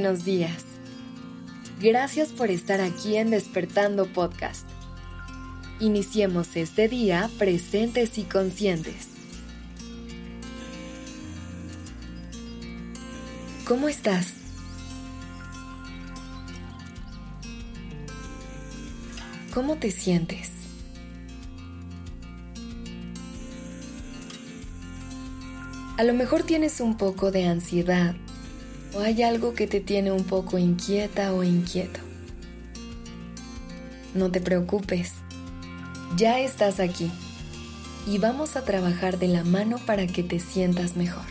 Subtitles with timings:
[0.00, 0.62] buenos días.
[1.80, 4.64] Gracias por estar aquí en Despertando Podcast.
[5.80, 9.08] Iniciemos este día presentes y conscientes.
[13.66, 14.34] ¿Cómo estás?
[19.52, 20.52] ¿Cómo te sientes?
[25.96, 28.14] A lo mejor tienes un poco de ansiedad
[28.94, 32.00] o hay algo que te tiene un poco inquieta o inquieto.
[34.14, 35.12] No te preocupes,
[36.16, 37.10] ya estás aquí
[38.06, 41.26] y vamos a trabajar de la mano para que te sientas mejor.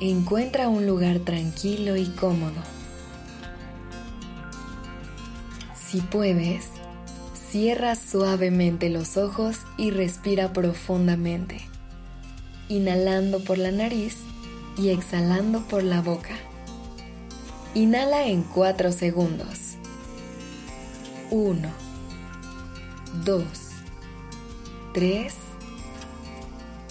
[0.00, 2.60] Encuentra un lugar tranquilo y cómodo.
[5.76, 6.64] Si puedes,
[7.50, 11.60] cierra suavemente los ojos y respira profundamente,
[12.68, 14.16] inhalando por la nariz
[14.76, 16.34] y exhalando por la boca.
[17.74, 19.76] Inhala en 4 segundos.
[21.30, 21.68] 1,
[23.24, 23.44] 2,
[24.92, 25.34] 3,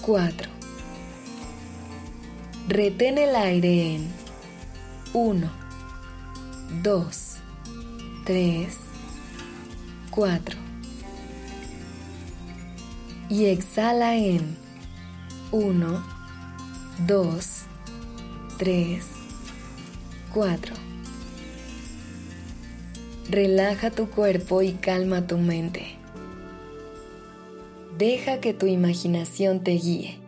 [0.02, 0.50] 4.
[2.68, 4.12] Retén el aire en
[5.14, 5.50] 1,
[6.84, 7.36] 2,
[8.26, 8.78] 3,
[10.10, 10.58] 4.
[13.30, 14.58] Y exhala en
[15.52, 16.04] 1,
[17.08, 17.70] 2, 3,
[20.36, 20.76] 4.
[23.28, 25.95] Relaja tu cuerpo y calma tu mente.
[27.98, 30.20] Deja que tu imaginación te guíe.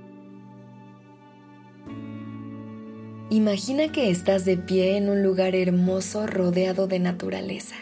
[3.29, 7.75] Imagina que estás de pie en un lugar hermoso rodeado de naturaleza.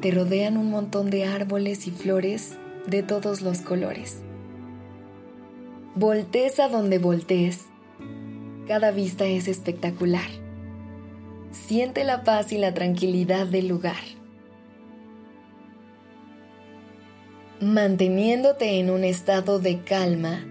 [0.00, 2.54] Te rodean un montón de árboles y flores
[2.86, 4.20] de todos los colores.
[5.96, 7.66] Voltes a donde voltees
[8.66, 10.28] cada vista es espectacular.
[11.50, 14.02] Siente la paz y la tranquilidad del lugar.
[17.60, 20.44] Manteniéndote en un estado de calma,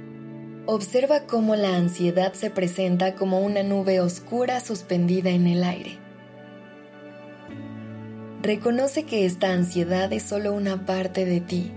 [0.66, 6.00] observa cómo la ansiedad se presenta como una nube oscura suspendida en el aire.
[8.42, 11.72] Reconoce que esta ansiedad es solo una parte de ti,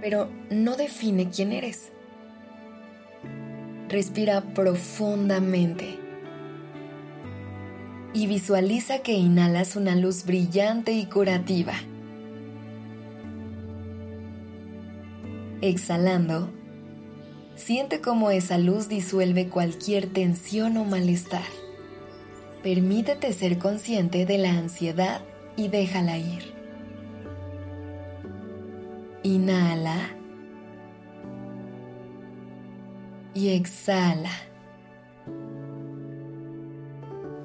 [0.00, 1.92] pero no define quién eres.
[3.90, 5.98] Respira profundamente
[8.14, 11.72] y visualiza que inhalas una luz brillante y curativa.
[15.60, 16.50] Exhalando,
[17.56, 21.42] siente cómo esa luz disuelve cualquier tensión o malestar.
[22.62, 25.20] Permítete ser consciente de la ansiedad
[25.56, 26.54] y déjala ir.
[29.24, 30.19] Inhala.
[33.34, 34.30] Y exhala.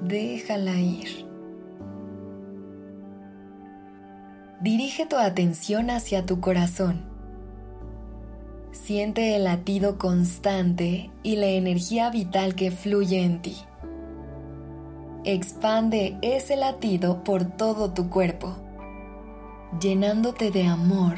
[0.02, 1.26] Déjala ir.
[4.60, 7.04] Dirige tu atención hacia tu corazón.
[8.72, 13.56] Siente el latido constante y la energía vital que fluye en ti.
[15.24, 18.54] Expande ese latido por todo tu cuerpo,
[19.80, 21.16] llenándote de amor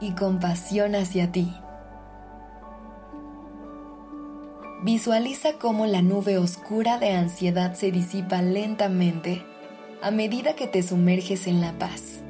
[0.00, 1.52] y compasión hacia ti.
[4.82, 9.42] Visualiza cómo la nube oscura de ansiedad se disipa lentamente
[10.00, 12.20] a medida que te sumerges en la paz.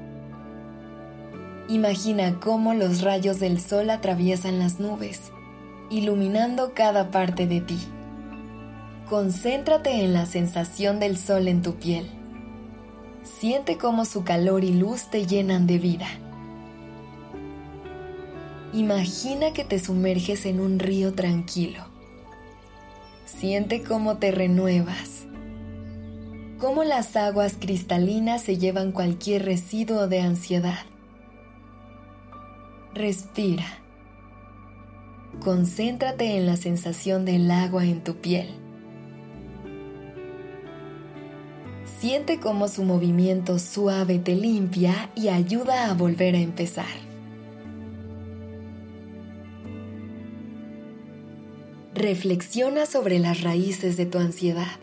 [1.69, 5.31] Imagina cómo los rayos del sol atraviesan las nubes,
[5.91, 7.79] iluminando cada parte de ti.
[9.09, 12.11] Concéntrate en la sensación del sol en tu piel.
[13.23, 16.09] Siente cómo su calor y luz te llenan de vida.
[18.73, 21.90] Imagina que te sumerges en un río tranquilo
[23.39, 25.27] Siente cómo te renuevas,
[26.59, 30.85] cómo las aguas cristalinas se llevan cualquier residuo de ansiedad.
[32.93, 33.65] Respira.
[35.39, 38.49] Concéntrate en la sensación del agua en tu piel.
[41.99, 47.10] Siente cómo su movimiento suave te limpia y ayuda a volver a empezar.
[52.01, 54.79] Reflexiona sobre las raíces de tu ansiedad.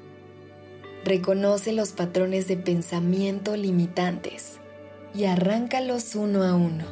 [1.04, 4.60] Reconoce los patrones de pensamiento limitantes
[5.16, 6.84] y arráncalos uno a uno.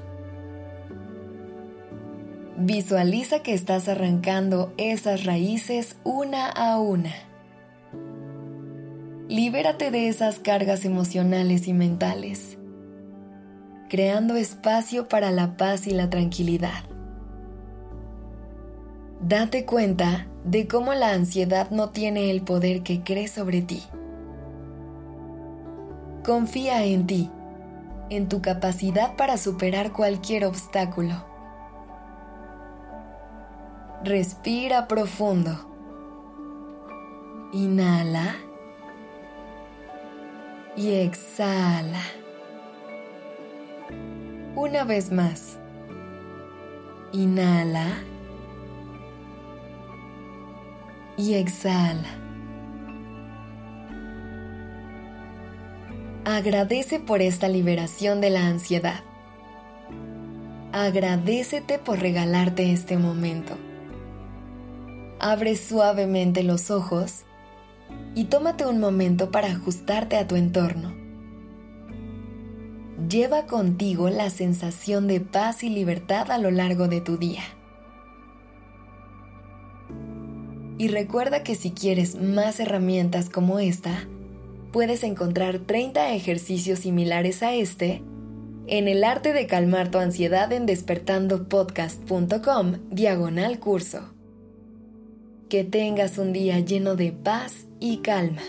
[2.58, 7.14] Visualiza que estás arrancando esas raíces una a una.
[9.30, 12.58] Libérate de esas cargas emocionales y mentales,
[13.90, 16.95] creando espacio para la paz y la tranquilidad.
[19.28, 23.82] Date cuenta de cómo la ansiedad no tiene el poder que crees sobre ti.
[26.24, 27.32] Confía en ti,
[28.12, 31.26] en tu capacidad para superar cualquier obstáculo.
[34.04, 35.72] Respira profundo.
[37.52, 38.36] Inhala.
[40.76, 42.04] Y exhala.
[44.56, 45.58] Una vez más.
[47.12, 47.88] Inhala.
[51.18, 52.26] Y exhala.
[56.26, 59.02] Agradece por esta liberación de la ansiedad.
[60.74, 63.58] Agradecete por regalarte este momento.
[65.20, 67.26] Abre suavemente los ojos
[68.14, 70.94] y tómate un momento para ajustarte a tu entorno.
[73.08, 77.44] Lleva contigo la sensación de paz y libertad a lo largo de tu día.
[80.78, 84.10] Y recuerda que si quieres más herramientas como esta,
[84.74, 88.02] puedes encontrar 30 ejercicios similares a este
[88.68, 94.12] en el arte de calmar tu ansiedad en despertandopodcast.com diagonal curso.
[95.50, 98.42] Que tengas un día lleno de paz y calma.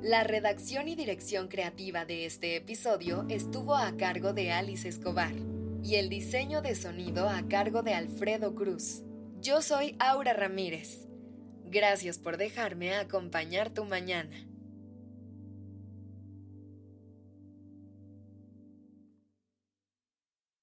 [0.00, 5.34] La redacción y dirección creativa de este episodio estuvo a cargo de Alice Escobar
[5.82, 9.02] y el diseño de sonido a cargo de Alfredo Cruz.
[9.42, 11.08] Yo soy Aura Ramírez.
[11.64, 14.30] Gracias por dejarme acompañar tu mañana.